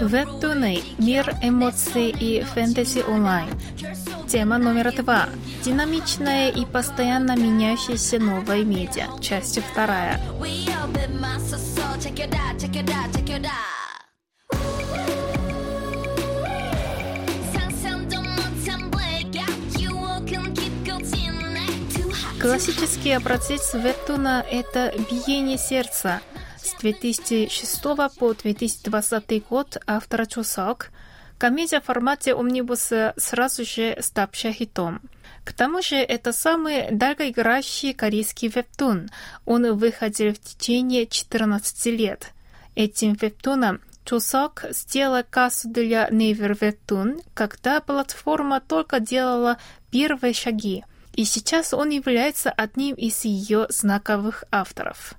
Вебтуны 0.00 0.82
«Мир 0.98 1.34
эмоций 1.42 2.10
и 2.10 2.42
фэнтези 2.42 3.00
онлайн». 3.06 3.48
Тема 4.28 4.56
номер 4.56 4.94
два. 4.96 5.28
Динамичная 5.62 6.50
и 6.50 6.64
постоянно 6.64 7.36
меняющаяся 7.36 8.18
новая 8.18 8.64
медиа. 8.64 9.08
Часть 9.20 9.58
вторая. 9.60 10.20
Классический 22.42 23.12
образец 23.12 23.72
вебтуна– 23.72 24.44
это 24.50 24.92
биение 25.08 25.56
сердца. 25.56 26.20
С 26.60 26.74
2006 26.80 27.82
по 28.18 28.34
2020 28.34 29.46
год 29.46 29.76
автора 29.86 30.26
Чусок 30.26 30.88
комедия 31.38 31.80
в 31.80 31.84
формате 31.84 32.34
омнибуса 32.34 33.14
сразу 33.16 33.64
же 33.64 33.96
ставшая 34.00 34.52
хитом. 34.52 35.02
К 35.44 35.52
тому 35.52 35.82
же 35.82 35.94
это 35.94 36.32
самый 36.32 36.90
долгоиграющий 36.90 37.94
корейский 37.94 38.48
вебтун. 38.48 39.10
Он 39.44 39.78
выходил 39.78 40.34
в 40.34 40.40
течение 40.40 41.06
14 41.06 41.86
лет. 41.96 42.32
Этим 42.74 43.14
вебтуном 43.14 43.80
Чусок 44.04 44.64
сделал 44.70 45.22
кассу 45.30 45.68
для 45.68 46.08
Naver 46.08 46.58
Webtoon, 46.58 47.22
когда 47.34 47.80
платформа 47.80 48.60
только 48.60 48.98
делала 48.98 49.58
первые 49.92 50.34
шаги– 50.34 50.84
и 51.14 51.24
сейчас 51.24 51.74
он 51.74 51.90
является 51.90 52.50
одним 52.50 52.94
из 52.94 53.24
ее 53.24 53.66
знаковых 53.68 54.44
авторов. 54.50 55.14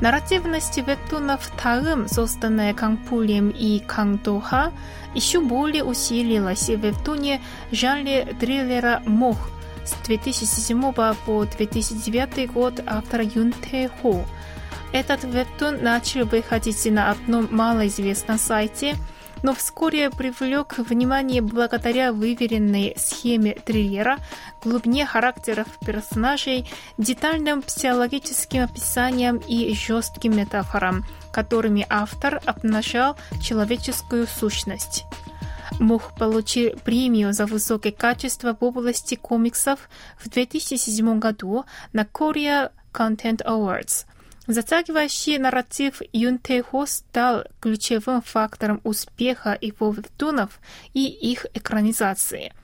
Нарративность 0.00 0.76
вебтунов 0.76 1.50
Таым, 1.60 2.06
созданная 2.06 2.74
Кангпулем 2.74 3.48
и 3.48 3.80
Кангдоха, 3.80 4.72
еще 5.14 5.40
более 5.40 5.84
усилилась 5.84 6.68
в 6.68 6.76
вебтуне 6.76 7.40
жанре 7.72 8.36
триллера 8.38 9.02
«Мох», 9.06 9.50
с 9.86 9.94
2007 10.06 10.92
по 10.92 11.44
2009 11.44 12.52
год 12.52 12.80
автор 12.86 13.20
Юн 13.20 13.52
Тэ 13.52 13.88
Хо. 13.88 14.24
Этот 14.92 15.24
вебтун 15.24 15.82
начал 15.82 16.26
выходить 16.26 16.84
на 16.86 17.10
одном 17.10 17.48
малоизвестном 17.50 18.38
сайте, 18.38 18.96
но 19.42 19.54
вскоре 19.54 20.10
привлек 20.10 20.78
внимание 20.78 21.42
благодаря 21.42 22.12
выверенной 22.12 22.94
схеме 22.96 23.54
триллера, 23.54 24.18
глубине 24.62 25.06
характеров 25.06 25.66
персонажей, 25.84 26.68
детальным 26.98 27.62
психологическим 27.62 28.64
описаниям 28.64 29.36
и 29.36 29.74
жестким 29.74 30.36
метафорам, 30.36 31.04
которыми 31.32 31.86
автор 31.88 32.40
обнажал 32.46 33.16
человеческую 33.42 34.26
сущность. 34.26 35.04
Мух 35.78 36.14
получил 36.14 36.70
премию 36.84 37.34
за 37.34 37.44
высокое 37.44 37.92
качество 37.92 38.56
в 38.58 38.64
области 38.64 39.14
комиксов 39.14 39.90
в 40.18 40.28
2007 40.30 41.18
году 41.18 41.66
на 41.92 42.02
Korea 42.02 42.72
Content 42.94 43.44
Awards. 43.44 44.06
Затягивающий 44.46 45.38
нарратив 45.38 46.00
Юн 46.12 46.40
Хо 46.70 46.86
стал 46.86 47.44
ключевым 47.60 48.22
фактором 48.22 48.80
успеха 48.84 49.58
его 49.60 49.90
вебтунов 49.90 50.60
и 50.94 51.04
их 51.06 51.46
экранизации. 51.52 52.54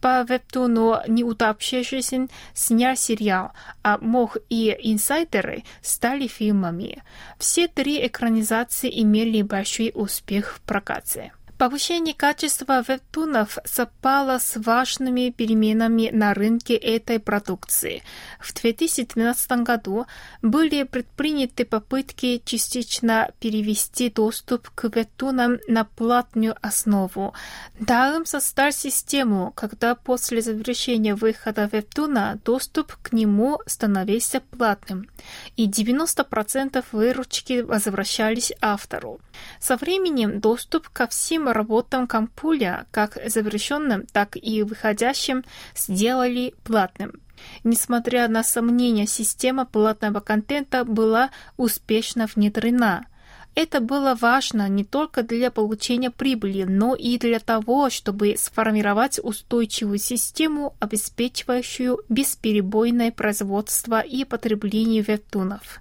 По 0.00 0.24
вебтуну 0.24 0.98
«Неутопшая 1.06 1.84
жизнь» 1.84 2.30
снял 2.52 2.96
сериал, 2.96 3.52
а 3.82 3.98
«Мох» 3.98 4.38
и 4.48 4.76
«Инсайдеры» 4.82 5.62
стали 5.82 6.26
фильмами. 6.26 7.02
Все 7.38 7.68
три 7.68 8.04
экранизации 8.06 9.02
имели 9.02 9.42
большой 9.42 9.92
успех 9.94 10.56
в 10.56 10.60
прокате. 10.62 11.32
Повышение 11.58 12.12
качества 12.12 12.84
вебтунов 12.86 13.56
совпало 13.64 14.38
с 14.38 14.60
важными 14.60 15.30
переменами 15.30 16.10
на 16.12 16.34
рынке 16.34 16.74
этой 16.74 17.18
продукции. 17.18 18.02
В 18.40 18.52
2012 18.52 19.62
году 19.62 20.04
были 20.42 20.82
предприняты 20.82 21.64
попытки 21.64 22.42
частично 22.44 23.30
перевести 23.40 24.10
доступ 24.10 24.68
к 24.68 24.94
вебтунам 24.94 25.58
на 25.66 25.84
платную 25.84 26.56
основу. 26.60 27.32
Daum 27.80 28.26
создал 28.26 28.70
систему, 28.70 29.54
когда 29.56 29.94
после 29.94 30.42
завершения 30.42 31.14
выхода 31.14 31.70
вебтуна 31.72 32.38
доступ 32.44 32.96
к 33.00 33.14
нему 33.14 33.60
становился 33.64 34.40
платным, 34.40 35.08
и 35.56 35.66
90% 35.70 36.84
выручки 36.92 37.62
возвращались 37.62 38.52
автору. 38.60 39.20
Со 39.58 39.78
временем 39.78 40.40
доступ 40.40 40.90
ко 40.90 41.06
всем 41.06 41.45
работам 41.52 42.06
Кампуля, 42.06 42.86
как 42.90 43.18
завершенным, 43.26 44.06
так 44.12 44.36
и 44.36 44.62
выходящим, 44.62 45.44
сделали 45.74 46.54
платным. 46.64 47.20
Несмотря 47.64 48.28
на 48.28 48.42
сомнения, 48.42 49.06
система 49.06 49.66
платного 49.66 50.20
контента 50.20 50.84
была 50.84 51.30
успешно 51.56 52.26
внедрена. 52.26 53.06
Это 53.54 53.80
было 53.80 54.14
важно 54.14 54.68
не 54.68 54.84
только 54.84 55.22
для 55.22 55.50
получения 55.50 56.10
прибыли, 56.10 56.64
но 56.64 56.94
и 56.94 57.18
для 57.18 57.38
того, 57.38 57.88
чтобы 57.88 58.36
сформировать 58.36 59.18
устойчивую 59.22 59.98
систему, 59.98 60.74
обеспечивающую 60.78 62.00
бесперебойное 62.10 63.12
производство 63.12 64.00
и 64.00 64.24
потребление 64.24 65.00
вебтунов. 65.02 65.80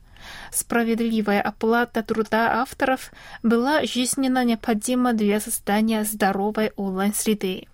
Справедливая 0.51 1.41
оплата 1.41 2.03
труда 2.03 2.61
авторов 2.61 3.11
была 3.43 3.83
жизненно 3.83 4.43
необходима 4.43 5.13
для 5.13 5.39
создания 5.39 6.03
здоровой 6.03 6.71
онлайн-среды. 6.75 7.67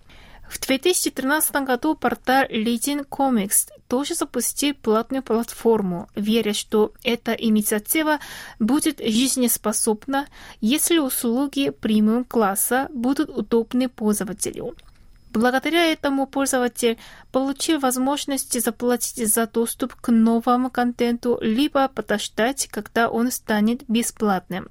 В 0.52 0.60
2013 0.60 1.64
году 1.64 1.94
портал 1.94 2.44
Leading 2.44 3.08
Comics 3.08 3.70
тоже 3.88 4.14
запустил 4.14 4.74
платную 4.74 5.22
платформу, 5.22 6.08
веря, 6.14 6.52
что 6.52 6.92
эта 7.02 7.32
инициатива 7.32 8.18
будет 8.58 9.00
жизнеспособна, 9.00 10.26
если 10.60 10.98
услуги 10.98 11.70
премиум-класса 11.70 12.88
будут 12.92 13.30
удобны 13.30 13.88
пользователю. 13.88 14.76
Благодаря 15.32 15.86
этому 15.90 16.26
пользователь 16.26 16.98
получил 17.30 17.80
возможность 17.80 18.60
заплатить 18.62 19.32
за 19.32 19.46
доступ 19.46 19.94
к 19.94 20.12
новому 20.12 20.68
контенту, 20.68 21.38
либо 21.40 21.88
подождать, 21.88 22.68
когда 22.70 23.08
он 23.08 23.30
станет 23.30 23.82
бесплатным. 23.88 24.68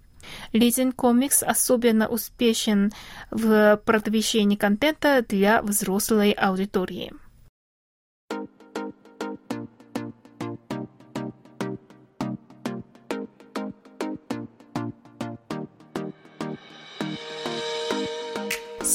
Лизинг 0.53 0.95
Комикс 0.95 1.41
особенно 1.41 2.07
успешен 2.07 2.91
в 3.31 3.81
продвижении 3.85 4.55
контента 4.55 5.25
для 5.27 5.63
взрослой 5.63 6.31
аудитории. 6.31 7.11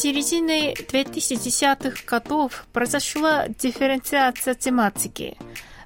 Середины 0.07 0.73
2010-х 0.73 2.05
годов 2.07 2.65
произошла 2.73 3.49
дифференциация 3.49 4.55
тематики. 4.55 5.37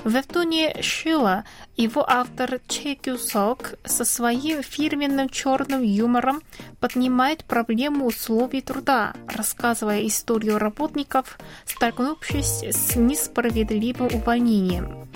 В 0.05 0.11
вебтуне 0.11 0.77
«Шила» 0.83 1.45
его 1.75 2.05
автор 2.07 2.61
Че 2.69 2.97
Кюсок 2.97 3.77
со 3.83 4.05
своим 4.05 4.63
фирменным 4.63 5.31
черным 5.31 5.83
юмором 5.83 6.43
поднимает 6.81 7.45
проблему 7.45 8.05
условий 8.05 8.61
труда, 8.61 9.15
рассказывая 9.27 10.07
историю 10.07 10.59
работников, 10.59 11.39
столкнувшись 11.65 12.63
с 12.63 12.97
несправедливым 12.97 14.09
увольнением. 14.13 15.09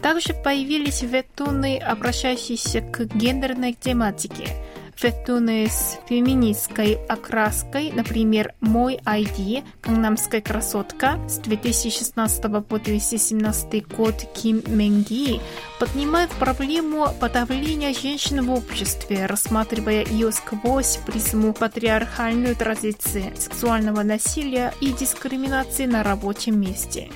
Также 0.00 0.32
появились 0.32 1.02
вебтуны, 1.02 1.76
обращающиеся 1.76 2.80
к 2.80 3.04
гендерной 3.04 3.74
тематике– 3.74 4.48
вебтуны 5.02 5.68
с 5.68 5.98
феминистской 6.08 6.98
окраской, 7.08 7.92
например, 7.92 8.54
«Мой 8.60 8.98
ID», 9.04 9.64
«Каннамская 9.80 10.40
красотка» 10.40 11.18
с 11.28 11.38
2016 11.38 12.42
по 12.66 12.78
2017 12.78 13.86
год 13.88 14.14
Ким 14.34 14.62
Менги 14.66 15.40
поднимает 15.78 16.30
проблему 16.30 17.08
подавления 17.20 17.92
женщин 17.92 18.44
в 18.46 18.52
обществе, 18.52 19.26
рассматривая 19.26 20.04
ее 20.04 20.32
сквозь 20.32 20.98
призму 21.06 21.52
патриархальной 21.52 22.54
традиции, 22.54 23.32
сексуального 23.36 24.02
насилия 24.02 24.72
и 24.80 24.92
дискриминации 24.92 25.86
на 25.86 26.02
рабочем 26.02 26.60
месте. 26.60 27.10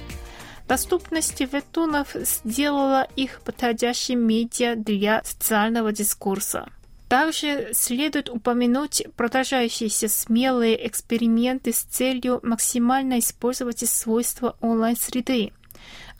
Доступность 0.68 1.40
вебтунов 1.40 2.14
сделала 2.14 3.08
их 3.16 3.40
подходящим 3.40 4.20
медиа 4.20 4.76
для 4.76 5.24
социального 5.24 5.90
дискурса. 5.90 6.68
Также 7.10 7.70
следует 7.72 8.28
упомянуть 8.28 9.02
продолжающиеся 9.16 10.08
смелые 10.08 10.86
эксперименты 10.86 11.72
с 11.72 11.80
целью 11.80 12.38
максимально 12.44 13.18
использовать 13.18 13.80
свойства 13.80 14.56
онлайн-среды. 14.60 15.52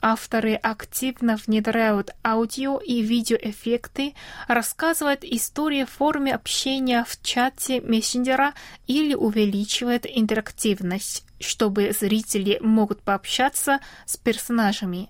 Авторы 0.01 0.55
активно 0.55 1.37
внедряют 1.37 2.11
аудио 2.25 2.77
и 2.77 3.01
видеоэффекты, 3.01 4.15
рассказывают 4.49 5.23
истории 5.23 5.85
в 5.85 5.91
форме 5.91 6.35
общения 6.35 7.05
в 7.07 7.21
чате 7.21 7.79
мессенджера 7.79 8.53
или 8.85 9.13
увеличивают 9.13 10.05
интерактивность, 10.05 11.23
чтобы 11.39 11.93
зрители 11.97 12.57
могут 12.61 13.01
пообщаться 13.01 13.79
с 14.05 14.17
персонажами. 14.17 15.09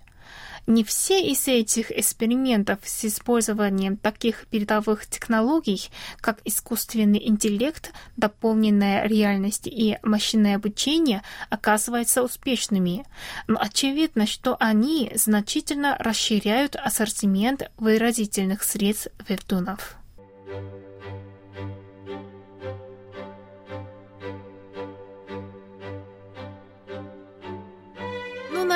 Не 0.68 0.84
все 0.84 1.22
из 1.22 1.48
этих 1.48 1.92
экспериментов 1.92 2.80
с 2.84 3.06
использованием 3.06 3.98
таких 3.98 4.48
передовых 4.48 5.08
технологий, 5.08 5.90
как 6.18 6.40
искусственный 6.46 7.28
интеллект, 7.28 7.92
дополненная 8.18 9.08
реальность 9.08 9.68
и 9.68 9.98
машинное 10.04 10.56
обучение, 10.56 11.24
оказываются 11.50 12.24
успешными. 12.24 13.06
Но 13.48 13.60
очевидно, 13.60 14.26
что 14.28 14.56
они 14.60 15.12
значительно 15.16 15.98
расширяют 16.00 16.76
ассортимент 16.76 17.72
выразительных 17.78 18.64
средств 18.64 19.10
вебтунов. 19.28 19.96